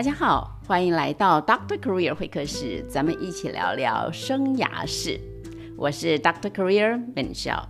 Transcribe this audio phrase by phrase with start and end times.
[0.00, 5.20] 大家好，欢迎来到 Doctor Career 会客室，咱们一起聊聊生涯事。
[5.76, 7.68] 我是 Doctor Career 本笑。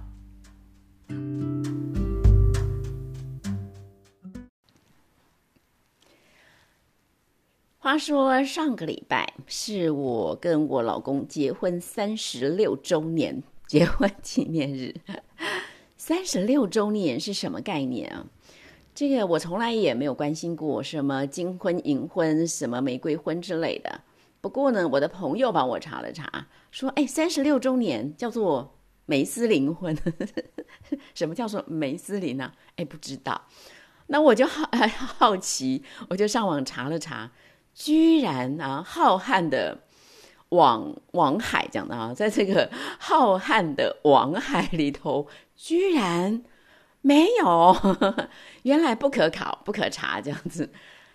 [7.78, 14.94] 话说上个礼拜是我跟我老公结婚三十六周年结婚纪念日。
[15.96, 18.24] 三十六周年是什么概念啊？
[19.00, 24.02] 这个我从来也没有关心过什么金婚、银婚、什么玫瑰婚之类的。
[24.42, 28.76] 不过呢，我的朋友帮我查了查，说：“哎，三十六周年叫做
[29.06, 29.96] 梅斯林婚。
[31.16, 32.52] 什么叫做梅斯林呢？
[32.76, 33.40] 哎，不知道。
[34.08, 34.68] 那我就好
[35.16, 37.32] 好奇，我就上网查了查，
[37.72, 39.78] 居然啊，浩瀚的
[40.50, 45.26] 网网海讲的啊，在这个浩瀚的网海里头，
[45.56, 46.42] 居然。
[47.02, 47.76] 没有，
[48.64, 50.70] 原来不可考、不可查这样子，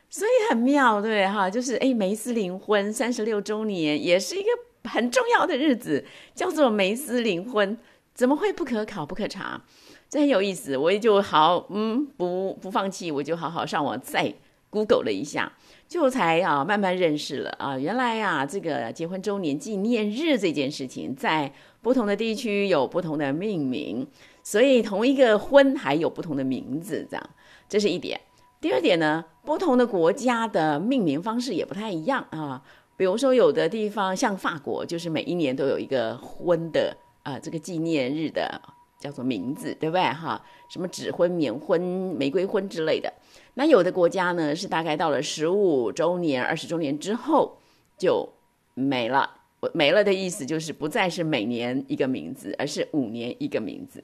[0.10, 1.50] 所以很妙，对哈？
[1.50, 7.78] 就是哎，梅斯林婚三十六周年也是一个很重要的日子，叫做梅斯林婚，
[8.14, 9.62] 怎么会不可考、不可查？
[10.10, 14.34] 这很有意思，我也就好，嗯，不不放弃，我就好好上网再
[14.76, 15.50] Google 了一下，
[15.88, 24.06] 就才啊慢慢认识了啊，原来呀，这个结婚周年纪念日这件事情，在不同的地区有不同的命名。
[24.44, 27.30] 所以同一个婚还有不同的名字，这样，
[27.70, 28.20] 这是一点。
[28.60, 32.62] 第二点呢，不同的国家的命名方式也不太一样啊。
[32.98, 38.62] 比如说，有的地方像法国，就是每一年都有一个婚的啊这个纪念日的
[39.00, 40.42] 叫做名字，对不对哈？
[40.70, 43.12] 什么纸婚、棉婚、玫瑰婚之类的。
[43.56, 47.58] 那有的国家呢，是大概到了十五周年、二十周年之后
[47.98, 48.30] 就
[48.74, 49.42] 没了。
[49.74, 54.04] 没了的意思就是不再是每年一个名字，而是五年一个名字。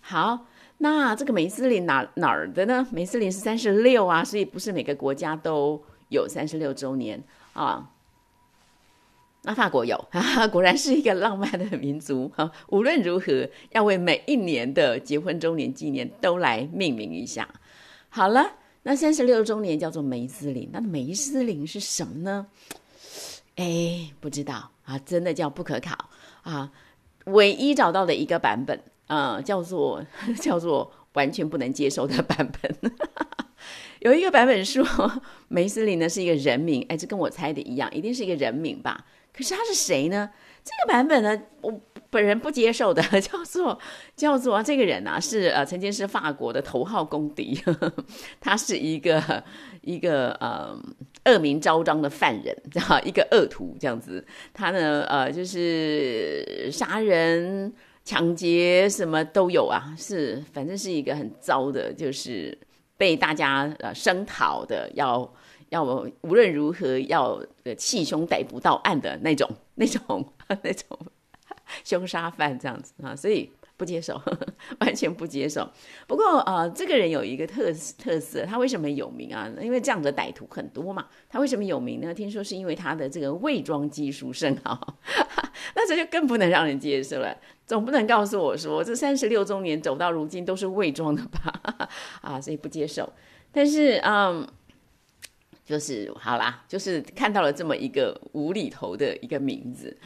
[0.00, 0.46] 好，
[0.78, 2.84] 那这个梅斯林哪哪儿的呢？
[2.90, 7.90] 梅斯林是三十六啊，所以不是每个国家都有三十六周年啊。
[9.42, 12.50] 那法国有哈哈， 果然是一个浪漫的民族哈。
[12.68, 17.48] 无论如何，要为每一年的结婚周年纪念都来命名一下。
[18.08, 22.46] 好了，那三十六周年叫做梅斯林，那梅斯林是什么呢？
[23.56, 26.10] 哎，不知道啊，真的叫不可考
[26.42, 26.72] 啊。
[27.26, 28.80] 唯一找到的一个版本。
[29.06, 30.06] 呃，叫做
[30.40, 32.92] 叫做完全不能接受的版本。
[33.98, 34.86] 有一个版本说
[35.48, 39.04] 梅斯林呢是一个人名，哎，这跟我猜的一样，一定是一个人名吧？
[39.32, 40.30] 可是他是谁呢？
[40.64, 43.78] 这个版本呢，我本人不接受的， 叫做
[44.16, 47.60] 叫做这个人啊，是呃曾经是法国的头号公敌，
[48.40, 49.42] 他是一个
[49.82, 50.76] 一个呃
[51.26, 54.24] 恶名昭彰的犯人， 哈，一个恶徒这样子。
[54.52, 57.72] 他呢，呃，就是杀人。
[58.02, 62.58] 抢劫什么都有啊，是反正是一个很糟的，就是
[62.96, 65.30] 被大家呃声讨的，要
[65.70, 65.82] 要
[66.20, 67.42] 无论如何要
[67.76, 70.32] 气凶逮捕到案的那种 那种
[70.62, 70.98] 那种
[71.82, 73.50] 凶杀犯这样子啊，所以。
[73.80, 74.20] 不接受，
[74.80, 75.66] 完全不接受。
[76.06, 79.50] 不过，呃，这个人有一个特特色，他为什么有名啊？
[79.58, 81.06] 因为这样的歹徒很多嘛。
[81.30, 82.12] 他为什么有名呢？
[82.12, 84.98] 听说是因为他的这个伪装技术甚好，
[85.74, 87.34] 那这就更不能让人接受了。
[87.64, 91.88] 总不能告诉我说，这三十六周年走到如今都是伪装的吧？
[92.20, 93.10] 啊，所以不接受。
[93.50, 94.46] 但是，嗯，
[95.70, 99.96] 就是好啦，就是看到了这么一个无厘头的一个名字。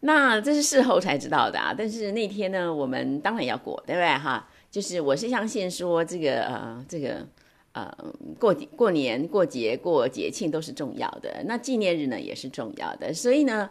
[0.00, 4.48] 那这是事后才知道的啊，但是那天呢，我们当然要过，对不对哈？
[4.70, 7.26] 就是我是相信说这个呃，这个
[7.72, 7.92] 呃，
[8.38, 13.68] 过过年、过节、过节庆都是重要的，那纪念日呢也是重要的，所以呢，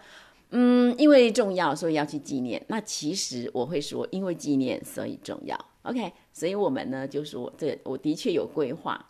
[0.50, 2.62] 嗯，因为重要，所以要去纪念。
[2.68, 6.12] 那其实我会说，因为纪念所以重要，OK？
[6.34, 9.08] 所以我们呢就说，这我的确有规划。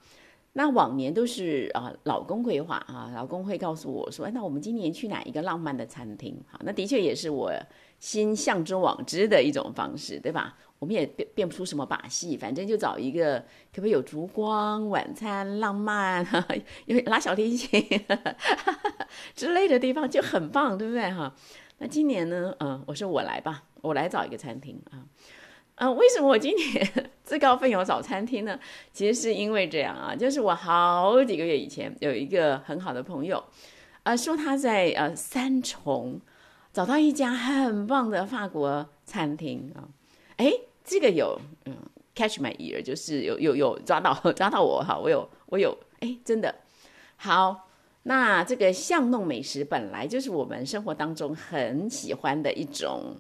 [0.58, 7.54] 那往年都是啊，老公规划啊，老公会告诉我说：“哎，那我们今年去哪一个浪漫的餐厅？”好，那的确也是我
[8.00, 10.58] 心向之往之的一种方式，对吧？
[10.80, 13.38] 我们也变变不出什么把戏，反正就找一个
[13.72, 16.26] 可不可以有烛光、晚餐、浪漫，
[16.88, 17.80] 有拉小提琴
[19.36, 21.12] 之类的地方就很棒，对不对？
[21.12, 21.32] 哈，
[21.78, 22.52] 那今年呢？
[22.62, 25.06] 嗯，我说我来吧，我来找一个餐厅啊。
[25.80, 26.92] 嗯，为什么我今年
[27.24, 28.60] 自告奋勇找餐厅呢？
[28.92, 33.44] 其实是因为这样啊，就是我好几个月以前有一个很好的朋友，
[34.02, 36.20] 呃，说他在呃三重
[36.74, 39.86] 找到一家很棒的法国餐厅啊，
[40.38, 40.52] 哎，
[40.84, 41.76] 这个有嗯
[42.16, 46.56] catch my ear，就是有有有抓到 抓到我哈，我有我有哎，真的
[47.18, 47.70] 好，
[48.02, 53.16] 那这个巷弄美食本来就是我们生活当中很喜欢的一种。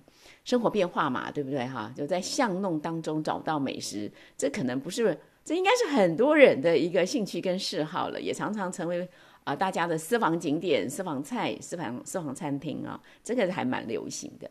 [0.47, 1.91] 生活变化嘛，对不对哈？
[1.94, 9.05] 就在巷弄当中找到美食，这可能不是，这应该是很多人的一个兴趣跟嗜好了，也常常成为
[9.44, 14.49] 啊，大家的私房景点、私房菜、私房私房餐厅啊，这个还蛮流行的。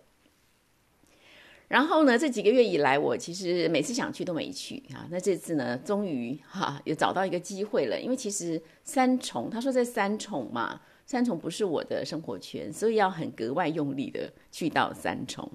[1.69, 5.09] 然后呢，这几个月以来，我其实每次想去都没去啊。
[5.11, 7.99] 那这次呢，终于哈也找到一个机会了。
[7.99, 15.51] 因为其实三重，他说在三重嘛，三重不是我的生活圈，所以要很格外用力的去到三重。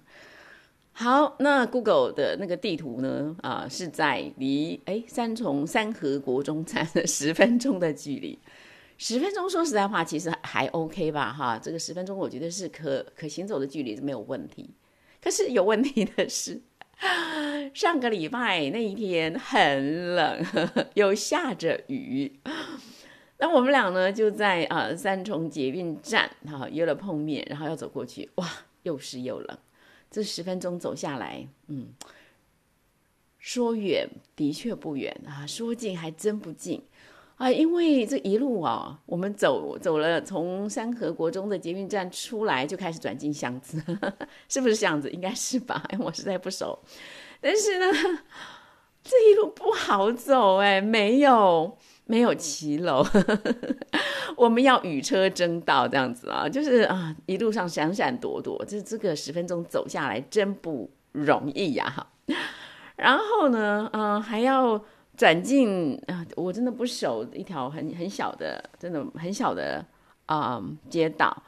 [0.94, 8.38] 好，那 Google 的那个地图呢，啊，是在离哎三重三河国中站十分钟的距离。
[8.98, 14.70] 十分钟，说实在话，其实还 OK 吧，哈，这个十分钟我觉得是可可行走的距离是没有问题。
[15.24, 16.62] 可是有问题的是，
[17.74, 20.46] 上个礼拜那一天很冷，
[20.94, 22.40] 又下着雨。
[23.40, 28.48] 那我们俩呢，就在啊三重捷运站哈约了碰面，然后要走过去，哇，
[28.84, 29.58] 又湿又冷。
[30.12, 31.88] 这十分钟走下来，嗯，
[33.40, 36.84] 说远的确不远啊，说近还真不近。
[37.38, 43.82] 啊，因为这一路啊，我们走走了，从三河国中的捷运站出来就开始转进巷子，
[44.48, 45.10] 是不是巷子？
[45.10, 46.78] 应该是吧， 我实在不熟。
[47.40, 47.88] 但是呢，
[49.04, 51.76] 这一路不好走哎，没有
[52.12, 53.02] 没有骑楼，
[54.36, 62.06] 我们要与车争道这样子啊，就是啊，一路上闪闪躲躲，这这个十分钟走下来真不容易呀哈。
[62.98, 64.84] 然后呢，嗯，还要。
[65.18, 69.86] 转进啊，我真的不熟一条很很小的，真的很小的
[70.26, 70.60] 啊
[70.90, 71.44] 街道，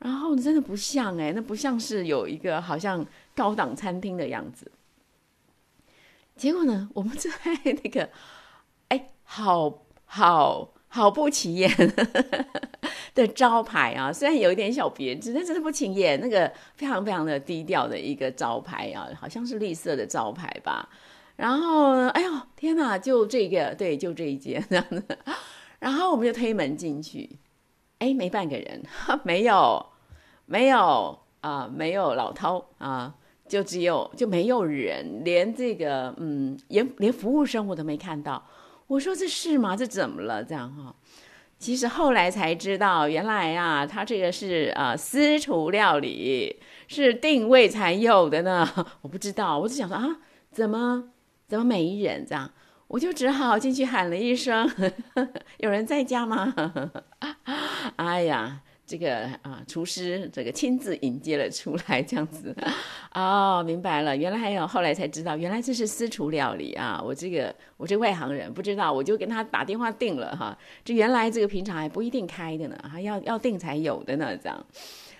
[0.00, 4.70] 然后真的不像哎，那不像是有一个好像高档餐厅的样子。
[6.34, 7.30] 结果呢，我们在
[7.64, 8.10] 那个
[8.88, 11.70] 哎，好好 好不起眼
[13.14, 20.88] 的招牌啊，虽然有一点小别致，但真的不起眼，那个非常非常的低调的一个招牌啊，好像是绿色的招牌吧。
[21.36, 22.96] 然后，哎呦，天哪！
[22.96, 25.18] 就这个，对，就这一间这样的。
[25.78, 27.38] 然后我们就推门进去，
[27.98, 28.82] 哎，没半个人，
[29.22, 29.84] 没有，
[30.46, 33.14] 没有啊，没有老涛啊，
[33.46, 38.42] 就只有就没有人，连这个嗯，连连服务生我都没看到。
[38.88, 39.76] 我说这是吗？
[39.76, 40.44] 这怎么了？
[40.44, 40.94] 这样哈？
[41.58, 48.68] 其实后来才知道，原来啊，他这个是啊私厨料理，是定位才有的呢。
[49.02, 50.18] 我不知道，我只想说啊，
[50.50, 51.10] 怎么？
[51.48, 52.50] 怎么没人这样？
[52.88, 54.70] 我就只好进去喊了一声
[55.58, 56.54] ：“有人在家吗？”
[57.96, 62.54] 哎呀，这个啊，厨师这个亲自迎接了出来，这样子。
[63.12, 67.02] 哦，明白了，原来还有后来才知道，原来这是私厨料理啊！
[67.04, 70.56] 我这个我这外行人不知道，我就跟他打电话订了哈。
[70.84, 74.36] 这原来这个平常还不一定开的呢，还要要订才有的呢。
[74.36, 74.66] 这样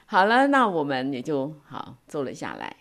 [0.06, 2.76] 好了，那我们也就好坐了下来。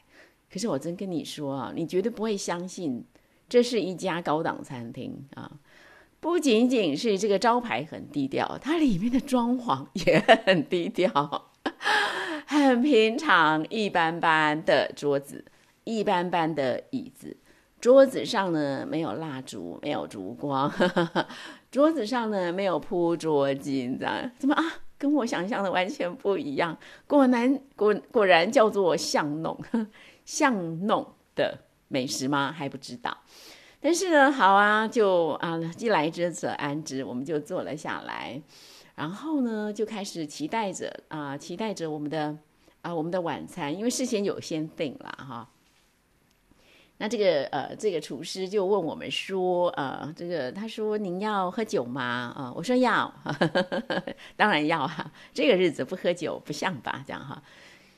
[0.51, 3.03] 可是我真跟你说啊，你绝对不会相信。
[3.47, 5.51] 这是一家高档餐厅啊，
[6.25, 11.51] 不仅仅是这个招牌很低调，它里面的装潢也很低调，
[12.47, 15.45] 很平常，一般般的桌子，
[15.83, 17.37] 一般般的椅子，
[17.79, 20.73] 桌子上呢没有蜡烛，没有烛光，
[21.69, 24.63] 桌子上呢没有铺桌巾，这样怎么啊？
[24.97, 26.75] 跟我想象的完全不一样，
[27.05, 29.55] 果然果果然叫做巷弄，
[30.25, 31.59] 巷弄的。
[31.87, 32.51] 美食吗？
[32.51, 33.15] 还不知道，
[33.85, 38.41] 但是呢，好啊，就啊，既来之则安之，我们就坐了下来，
[38.95, 42.35] 然后呢，就开始期待着啊，期待着我们的
[42.81, 45.47] 啊，我们的晚餐，因为事先有先定了哈。
[46.97, 52.33] 那这个呃，这个厨师就问我们说，呃，这个他说您要喝酒吗？
[52.35, 53.13] 啊，我说要，
[54.35, 57.03] 当然要哈，这个日子不喝酒不像吧？
[57.05, 57.39] 这样哈。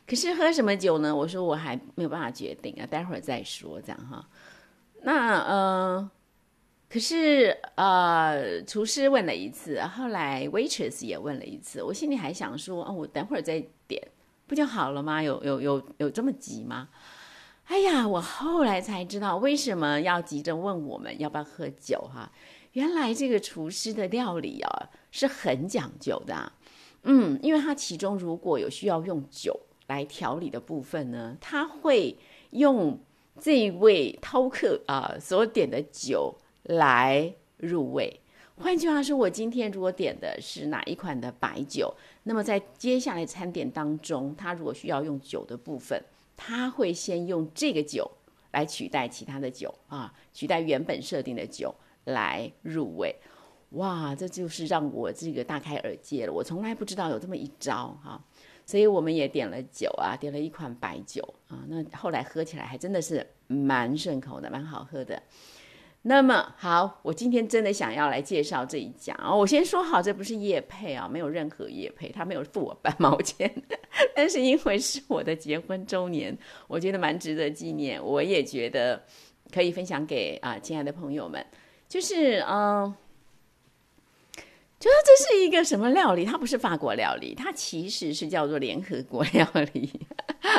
[0.06, 1.16] 可是喝什么酒呢？
[1.16, 4.28] 我说我还没有办法决定啊，待会儿再说这样哈。
[5.02, 6.12] 那呃，
[6.90, 14.02] 可是呃，厨师问了一次，后来 waitress 也问了一次，我心里还想说，哦，我等会儿再点
[14.48, 15.22] 不就好了吗？
[15.22, 16.90] 有有有有这么急吗？
[17.66, 22.32] 哎呀，我后来才知道为什么要急着问我们要不要喝酒哈。
[22.74, 26.52] 原来这个厨师的料理啊是很讲究的，
[27.04, 29.60] 嗯，因为他其中如果有需要用酒。
[29.88, 32.18] 来调理的部分呢，他会
[32.50, 33.00] 用
[33.40, 38.20] 这一位饕客啊所点的酒来入味。
[38.60, 46.04] 换句话说，我今天如果点的是哪一款的白酒，那么在接下来餐点当中，他如果需要用酒的部分，
[46.36, 48.10] 他会先用这个酒
[48.52, 51.74] 来取代其他的酒啊，取代原本设定的酒
[52.06, 53.16] 来入味。
[53.72, 58.20] 哇，这就是让我这个大开耳界了，我从来不知道有这么一招哈。
[58.68, 61.64] 所以我们也点了酒啊，点了一款白酒啊。
[61.68, 65.20] 那后来喝起来还真的是蛮顺口的，蛮好喝的。
[66.04, 69.34] 那么好，我今天真的想要来介绍这一家啊！
[69.34, 73.52] 我先说好，这不是叶配啊，没有任何叶配，他没有付我半毛钱。
[74.16, 79.02] 但是因为是我的结婚周年，我觉得蛮值得纪念，我也觉得
[79.52, 81.46] 可以分享给啊亲爱的朋友们。
[81.90, 82.94] 就是嗯，
[84.88, 86.24] 就说这是一个什么料理？
[86.24, 89.92] 它不是法国料理，它其实是叫做联合国料理。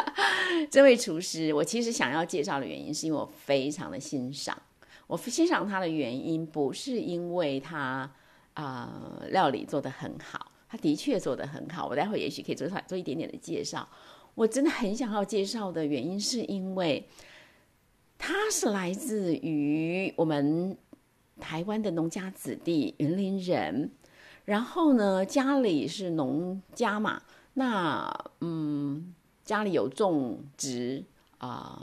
[0.70, 4.60] 这位厨师，我其实想要介绍的原因，是因为我非常的欣赏。
[5.06, 8.10] 我欣赏他的原因，不是因为他
[8.52, 11.86] 啊料理做得很好，他的确做得很好。
[11.86, 13.88] 我待会也许可以做做一点点的介绍。
[14.34, 17.08] 我真的很想要介绍的原因，是因为
[18.18, 20.76] 他是来自于我们
[21.40, 23.90] 台湾的农家子弟，云林人。
[24.48, 27.20] 然后呢，家里是农家嘛，
[27.54, 29.14] 那嗯。
[29.44, 31.02] 家里有种植
[31.38, 31.82] 啊，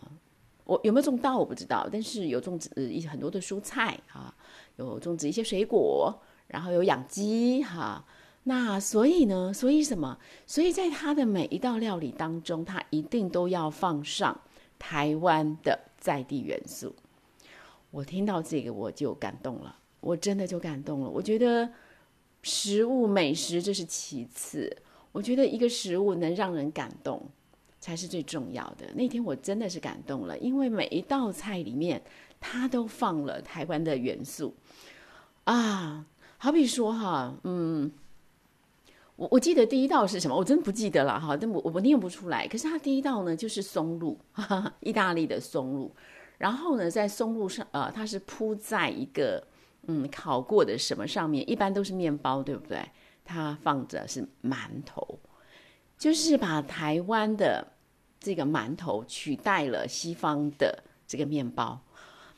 [0.65, 4.31] 我有没有种稻我不知道，但是有种植一些很多的蔬菜啊，
[4.75, 8.05] 有种植一些水果，然后有养鸡哈。
[8.43, 10.15] 那所以呢，所以什么？
[10.45, 14.39] 所以在他的每一道料理当中，他一定都要放上
[14.77, 16.93] 台湾的在地元素。
[17.89, 21.09] 我听到这个我就感动了，我真的就感动了。
[21.09, 21.67] 我觉得
[22.45, 24.77] 食物美食这是其次，
[25.11, 27.21] 我觉得一个食物能让人感动。
[27.77, 28.91] 才是最重要的。
[28.95, 32.01] 那天我真的是感动了，因为每一道菜里面，
[32.39, 34.55] 它都放了台湾的元素
[35.43, 36.03] 啊。
[36.39, 37.91] 好比说哈，嗯，
[39.17, 40.35] 我我记得第一道是什么？
[40.35, 42.47] 我真不记得了哈，但我我念不出来。
[42.47, 44.17] 可是它第一道呢，就是松露，
[44.81, 45.91] 意大利的松露。
[46.39, 49.45] 然后呢，在松露上，呃，它是铺在一个
[49.87, 52.79] 嗯烤过的什么上面，一般都是面包，对不对？
[53.23, 55.19] 它放着是馒头，
[55.97, 57.71] 就是把台湾的。
[58.17, 61.79] 这个馒头取代了西方的这个面包，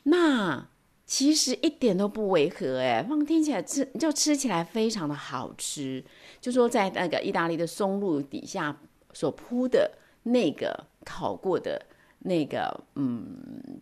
[0.04, 0.68] 那
[1.06, 6.04] 其实一点都不违和哎，放听起来吃就吃起来非常的好吃。
[6.42, 8.78] 就说在那个意大利的松露底下
[9.14, 9.90] 所铺的
[10.24, 11.86] 那个烤过的
[12.20, 13.80] 那个嗯，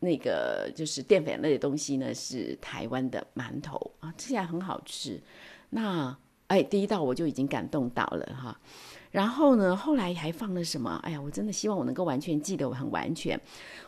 [0.00, 5.20] 那个就是淀粉类的东西呢，是台湾的馒头啊，吃起来很好吃。
[5.70, 6.16] 那
[6.48, 8.58] 哎，第一道我就已经感动到了哈。
[9.10, 9.74] 然后呢？
[9.74, 11.00] 后来还放了什么？
[11.02, 13.40] 哎呀，我真的希望我能够完全记得，我很完全。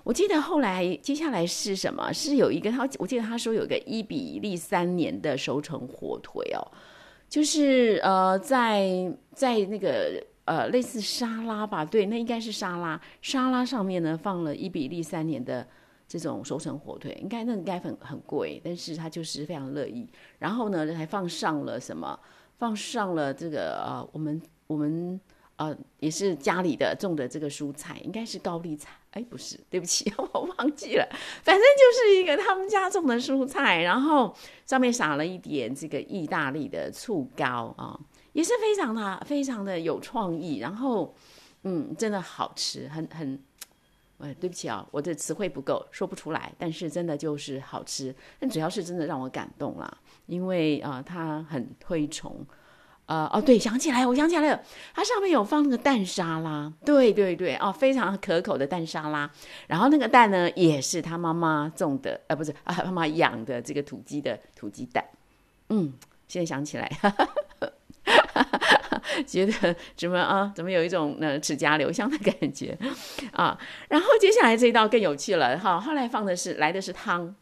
[0.02, 2.10] 我记得后来接下来是什么？
[2.14, 6.64] 是有一个他，我记得他说有个伊比利三年的熟成火腿哦，
[7.28, 12.98] 就是呃，在在那个呃类似沙拉吧，对，那应该是沙拉。
[13.20, 15.66] 沙拉上面呢放了伊比利三年的
[16.08, 20.08] 这种熟成火腿，应该那应该很很贵，但是他就是非常乐意。
[20.40, 22.18] 然后呢，还放上了什么？
[22.58, 24.42] 放上了这个呃我们。
[24.68, 25.18] 我们
[25.56, 31.08] 呃也是家里的种的这个蔬菜，应该是高丽菜，哎，不是，对不起， 我忘记了。
[31.42, 34.36] 反正就是一个他们家种的蔬菜，然后
[34.66, 37.98] 上面撒了一点这个意大利的醋膏啊，
[38.34, 40.58] 也是非常的非常的有创意。
[40.58, 41.14] 然后
[41.62, 43.42] 嗯，真的好吃，很很，
[44.18, 46.52] 哎，对不起啊，我的词汇不够，说不出来。
[46.58, 52.44] 但是真的就是好吃，但主要是真的让我感动啦，因为啊，它很推崇。
[53.06, 59.30] 呃哦对，想起来，我想起来了，它上面有放那个蛋沙拉，对对对，哦，非常可口的蛋沙拉。
[59.66, 65.02] 然后那个蛋呢，也是他妈妈种的，呃，不是啊，妈妈养的这个土鸡的土鸡蛋。
[65.70, 65.94] 嗯，
[66.26, 67.26] 现在想起来，哈哈
[69.26, 70.52] 觉得怎么啊？
[70.54, 72.76] 怎么有一种呃齿颊留香的感觉
[73.32, 73.58] 啊？
[73.88, 77.34] 然后接下来这一道更有趣了，哈，后来放的是来的是汤。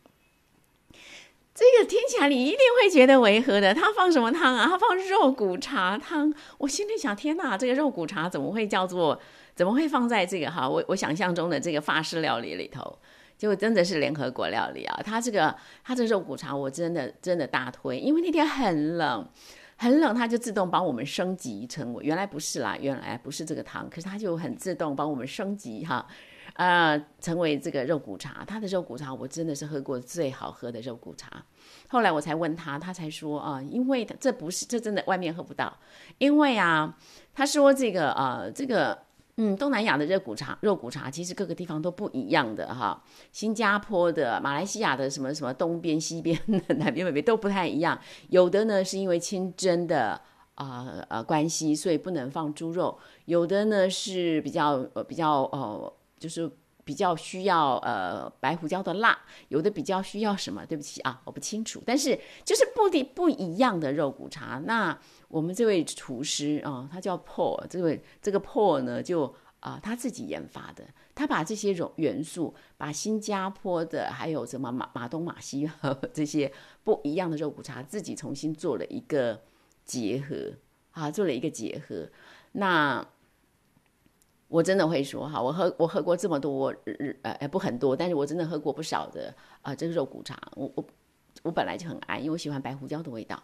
[1.55, 3.73] 这个听起来你一定会觉得违和的。
[3.73, 4.67] 他放什么汤啊？
[4.69, 6.33] 他放肉骨茶汤。
[6.59, 9.19] 我心里想：天哪，这个肉骨茶怎么会叫做？
[9.55, 10.69] 怎么会放在这个哈？
[10.69, 12.99] 我我想象中的这个法式料理里头，
[13.39, 15.01] 就真的是联合国料理啊！
[15.03, 19.27] 他这个他这肉骨茶，我真的真的大推，因为那天很冷，
[19.77, 26.07] 很冷，它就自动帮我们升级成为原来不是啦，原来不是这个糖，可是它就很自动帮我们升级哈。
[26.55, 31.31] 呃，成为这个肉骨茶，它的肉骨茶我真的是喝过最好喝的肉骨茶。
[31.89, 35.77] 后来我才问他，他才说啊，因为这不是，这真的外面喝不到。
[36.17, 36.97] 因为啊，
[37.35, 38.99] 他说这个呃，这个
[39.37, 43.03] 嗯，东南亚的肉骨茶，肉骨茶其实各个地方都不一样的哈。
[43.33, 46.39] 新加坡的、马来西亚的什么什么东边、西边、
[46.79, 47.99] 南边、北边都不太一样。
[48.29, 50.21] 有的呢是因为清真的
[50.55, 55.93] 啊呃关系，所以不能放猪肉；有的呢是比较呃比较呃。
[56.19, 56.51] 就是
[56.83, 60.65] 比较需要呃白胡椒的辣，有的比较需要什么？
[60.65, 61.83] 对不起啊，我不清楚。
[61.85, 64.59] 但是就是不的不一样的肉骨茶。
[64.65, 64.99] 那
[65.37, 70.83] 我们这位厨师啊，他叫 Paul，这位这个 Paul 呢，就啊他自己研发的，
[71.15, 76.51] 他把这些种元素，把新加坡的还有什么马马东马西和 这些
[76.83, 79.43] 不一样的肉骨茶，自己重新做了一个
[79.85, 80.55] 结合
[80.93, 82.09] 啊，做了一个结合。
[82.53, 83.07] 那
[84.49, 90.87] 我真的会说哈，我喝我喝过这么多日呃不很多，但是我真的喝过不少的啊这个肉骨茶，我我
[91.43, 93.43] 我本来就很爱，因为我喜欢白胡椒的味道。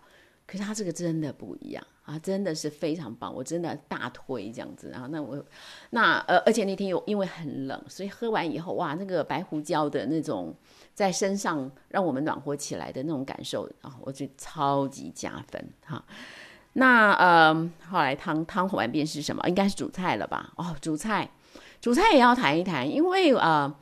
[0.52, 5.08] 可是它这个真的不一样啊，真的是非常棒，我真的大推这样子啊。
[5.10, 5.42] 那我
[5.88, 10.54] 那呃，而且那天又因为很冷，所以喝完以后哇，那个白胡椒的那种
[10.92, 16.04] 在身上让我们暖和起来的那种感受啊，我觉得超级加分哈。
[16.74, 19.42] 那呃，后来汤汤完便是什么？
[19.48, 20.52] 应该是主菜了吧？
[20.56, 21.30] 哦，主菜，
[21.80, 23.74] 主菜也要谈一谈，因为呃。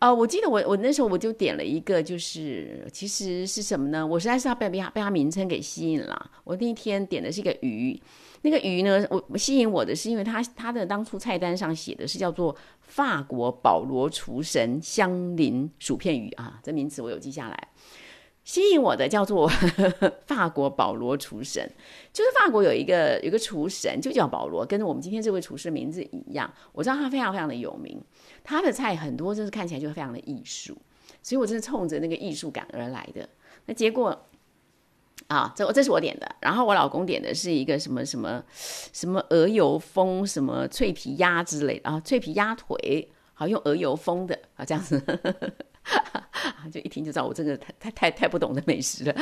[0.00, 4.06] 呃，我记得我我那时候我就点了一个，就是其实是什么呢？
[4.06, 6.30] 我实在是要被被它被他名称给吸引了。
[6.44, 8.00] 我那天点的是一个鱼，
[8.42, 17.68] 那个鱼呢，我吸引我的是因为它它的当初菜单上写的是叫做法国保罗厨神香菱薯片鱼啊，这名词我有记下来。
[18.48, 19.46] 吸引我的叫做
[20.26, 21.70] 法国保罗厨神，
[22.14, 26.50] 就是法国有一个有个厨神就叫保罗，跟我们今天这位厨师名字一样。
[26.72, 28.02] 我知道他非常非常的有名，
[28.42, 30.74] 他的菜很多就是看起来就非常的艺术，
[31.22, 33.28] 所以我真是冲着那个艺术感而来的。
[33.66, 34.18] 那结果
[35.26, 38.42] 啊，这这是我点的，然后我老公点的是一个什么什么
[38.94, 45.04] 什么鹅油风什么脆皮鸭之类的啊，脆皮鸭腿，好用鹅油风的啊，这样子。
[46.72, 49.14] 就一听就知道我真的太太太太不懂的美食了。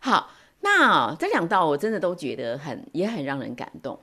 [0.00, 3.98] 好，那这两道我真的都觉得很也很让人感动。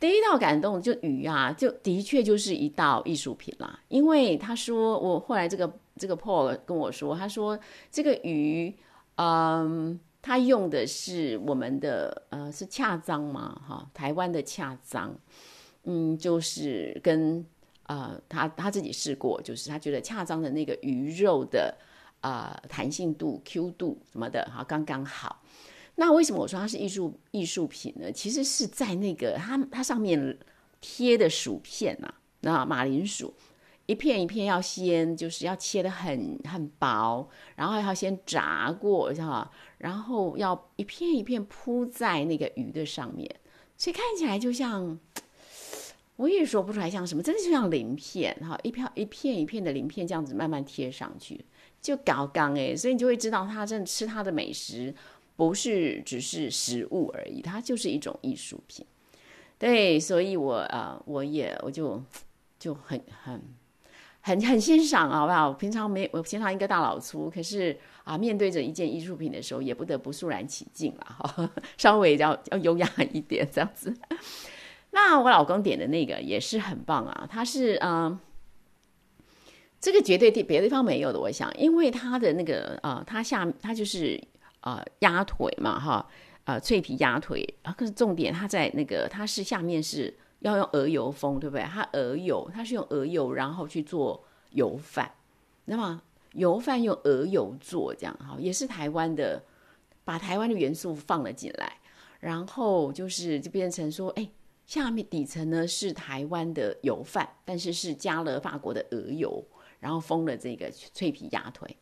[0.00, 3.78] 第一道感动就鱼啊，就的确就是一道艺术品啦。
[3.88, 7.58] 因为他说我后来这个这个 Paul 跟我说，他说
[7.90, 8.74] 这个鱼，
[9.16, 15.14] 嗯，他用的是我们的呃是恰章嘛，哈，台湾的恰章，
[15.84, 17.44] 嗯，就是跟。
[17.88, 21.74] 呃，他他自己试过，就是他觉得恰章的那个鱼肉的
[22.20, 25.42] 呃弹性度、Q 度什么的，哈，刚刚好。
[25.96, 28.12] 那为什么我说它是艺术艺术品呢？
[28.12, 30.38] 其实是在那个它它上面
[30.80, 33.34] 贴的薯片呐，那马铃薯
[33.86, 43.28] 一片一片要先就是要切的很很薄，然后要先炸过，哈，然后要一片一片铺在那个鱼的上面，
[43.76, 44.98] 所以看起来就像。
[46.18, 51.44] 我也说不出来像什么，真的就像鳞片哈，一片一片一片的鳞片这样子慢慢贴上去，
[51.80, 54.94] 就搞刚诶，所以你就会知道他真的吃他的美食
[55.36, 58.84] 不是只是食物而已，它就是一种艺术品。
[59.58, 62.02] 对，所以我呃我也我就
[62.58, 63.40] 就很很
[64.20, 65.52] 很很欣赏好不好？
[65.52, 73.94] 平常没我平常一个大老粗，可是啊面对着一件艺术品的时候，也不得不肃然起敬了哈，稍微要要优雅一点这样子。
[74.90, 78.18] 那我老公点的那个也是很棒啊，他是嗯，
[79.80, 84.20] 这个绝对地别的地方没有的，我想，因为它的那个呃，它下它就是
[84.62, 86.04] 呃鸭腿嘛哈，
[86.44, 91.62] 呃脆皮鸭腿，啊可是重点它在那个它是下面是要用鹅油封，对不对？
[91.64, 95.10] 它鹅油它是用鹅油然后去做油饭，
[95.66, 99.42] 那么油饭用鹅油做这样哈，也是台湾的，
[100.04, 101.78] 把台湾的元素放了进来，
[102.18, 104.28] 然后就是就变成说哎。
[104.66, 109.42] 下面底层呢是台湾的油饭，但是是加了法国的鹅油，
[109.80, 111.76] 然后封了这个脆皮鸭腿，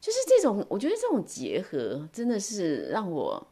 [0.00, 3.46] 就是这种，我觉得这种结合真的是让我，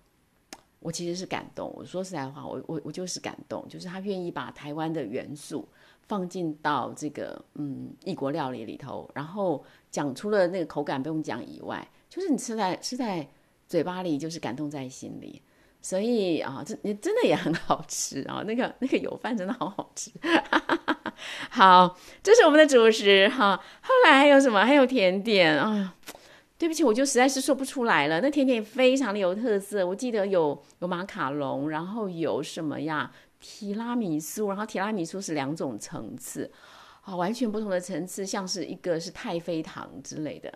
[0.81, 1.73] 我其实是感动。
[1.77, 5.69] 我说实在话，我我我就是感动，就是他愿意把台湾的元素
[6.03, 13.29] 放进到这个嗯异国料理里头，然后讲出了那个口感不用讲以外，就是你吃在吃在
[13.69, 15.43] 嘴巴里，就是感动在心里。
[15.83, 18.43] 所以啊，这你真的也很好吃啊！
[18.45, 20.11] 那个那个油饭真的好好吃。
[20.21, 20.96] 哈哈哈
[21.51, 23.57] 好，这是我们的主食哈。
[23.81, 24.65] 后来还有什么？
[24.65, 25.95] 还有甜点啊？
[26.59, 28.21] 对不起，我就实在是说不出来了。
[28.21, 33.11] 那甜点非常的有特色，我记得有有马卡龙，然后有什么呀？
[33.41, 36.51] 提拉米苏，然后提拉米苏是两种层次
[37.03, 40.53] 啊，完全不同的层次，像是一个是太妃糖之类的。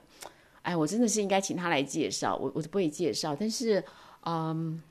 [0.62, 3.82] 哎，我真的是应该请他来介绍，我我不会介绍，但是
[4.24, 4.82] 嗯。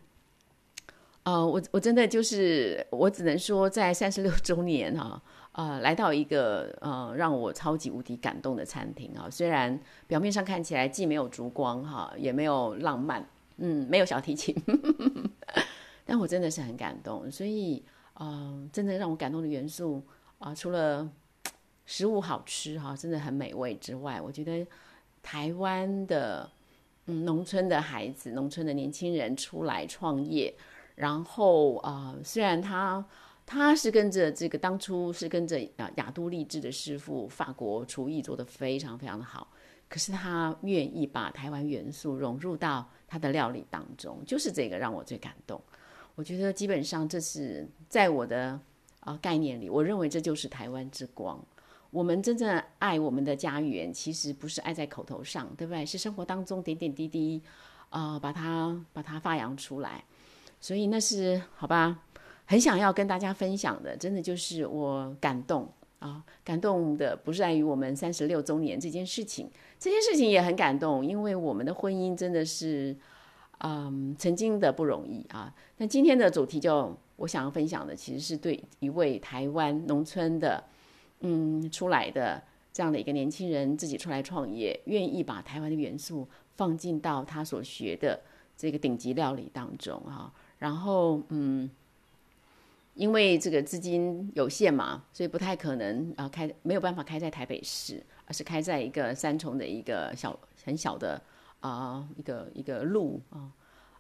[1.23, 5.21] 呃，我我真的就是我只能说，在三十六周年哈，
[5.60, 9.28] 呃，来到一个呃让我超级无敌感动的餐厅啊。
[9.30, 14.56] 虽然表面上看起来既没有烛光哈，也没有浪漫，嗯，没有小提琴，
[16.06, 17.30] 但我真的是很感动。
[17.30, 20.02] 所以，呃，真的让我感动的元素
[20.38, 21.06] 啊，除了
[21.86, 24.65] 食物好吃哈，真的很美味之外，我觉得
[25.22, 26.50] 台湾的
[27.08, 30.56] 嗯农村的孩子、农村的年轻人出来创业。
[30.95, 33.06] 然后啊，虽然他
[33.52, 39.48] 他是跟着这个当初是跟着啊雅都丽志的师傅，法国厨艺做得非常非常的好。
[39.88, 45.60] 可是他愿意把台湾元素融入到他的料理当中，就是这个让我最感动。
[46.14, 48.60] 我觉得基本上这是在我的
[49.00, 51.44] 啊概念里，我认为这就是台湾之光。
[51.90, 55.84] 我们真正爱我们的家园，其实不是爱在口头上，对不对？
[55.84, 57.42] 是生活当中点点滴滴
[57.90, 60.04] 啊，把它把它发扬出来。
[60.62, 61.98] 所以那是好吧，
[62.50, 72.98] 很想要跟大家分享的，真的就是我感动啊，感动的不是在于我们三十六周年这件事情，这件事情也很感动，因为我们的婚姻真的是，
[73.60, 75.54] 嗯，曾经的不容易啊。
[75.78, 80.64] 那今天的主题就我想要分享的，其实是对一位台湾农村的，
[81.20, 82.42] 嗯，出来的
[82.74, 88.20] 这样的一个年轻人，自己出来创业，愿意把台湾的元素放进到他所学的
[88.58, 90.34] 这个顶级料理当中啊。
[90.58, 91.70] 然后，嗯，
[92.93, 101.21] 因为这个资金有限嘛，所以不太可能啊开，没有办法开在台北市，而是开在一个三重的一个小很小的
[101.62, 103.52] 啊一个一个路啊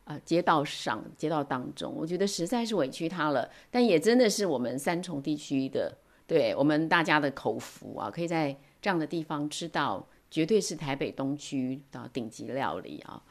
[0.03, 5.97] 啊街道上街道当中，我觉得实在是委屈他了，但也真的是我们三重地区的，
[6.27, 13.21] 对我们大家的口福啊，可以在这样的地方吃到，绝对是台北东区的顶级料理啊。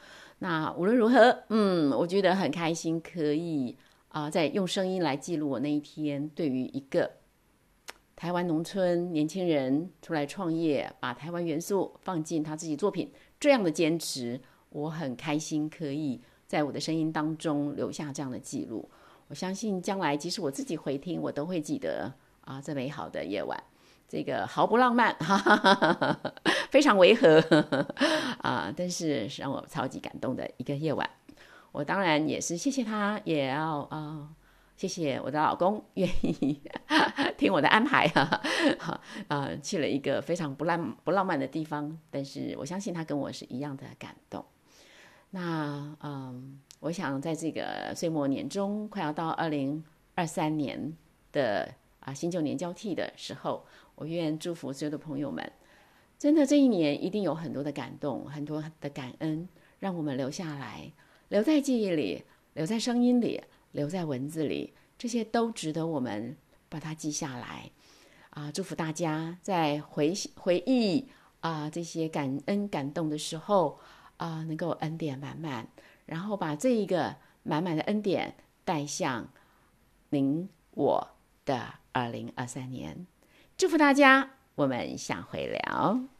[0.40, 3.76] 那无论如何，嗯，我觉得很开心，可以
[4.18, 6.28] 啊，在用声音来记录我那一天。
[6.30, 7.08] 对于一个
[8.16, 18.90] 台湾农村年轻人出来创业，把台湾元素放进他自己作品，这样的坚持，我很开心，可以在我的声音当中留下这样的记录。
[19.28, 23.62] 我相信将来，即使我自己回听，我都会记得啊，这美好的夜晚。
[24.08, 26.34] 这个毫不浪漫，哈哈哈哈，
[26.70, 27.94] 非常违和呵呵
[28.42, 28.74] 啊！
[28.74, 31.08] 但是让我超级感动的一个夜晚。
[31.72, 34.28] 我当然也是谢谢他，也要啊
[34.76, 36.60] 谢谢我的老公愿意
[37.36, 38.40] 听我的安排哈，
[38.78, 44.44] 好啊去了一个非常不浪不浪漫的地方，但是我相信他跟我是一样的感动。
[45.30, 50.96] 那嗯，我想在这个岁末年终，快要到二零二三年
[51.32, 53.66] 的啊新旧年交替的时候。
[54.00, 55.52] 我愿祝福所有的朋友们，
[56.20, 59.48] 真的这一年一定有很多的感动，很多的感恩，
[59.80, 60.92] 让我们留下来，
[61.28, 66.36] 留在记忆里，留在声音里，留在文字里，这些都值得我们
[66.68, 67.70] 把它记下来。
[68.30, 71.08] 啊，祝福大家在回回忆
[71.40, 73.78] 啊这些感恩感动的时候
[74.16, 75.68] 啊，能够恩典满满，
[76.06, 79.28] 然后把这一个满满的恩典带向
[80.10, 81.08] 您我
[81.44, 83.06] 的二零二三年。
[83.56, 86.17] 祝福大家，我们下回聊。